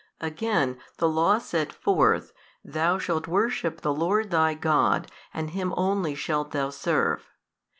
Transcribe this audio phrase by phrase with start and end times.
[0.19, 2.33] Again, the Law set forth,
[2.65, 7.29] Thou shalt worship the Lord thy God and Him only shalt thou serve.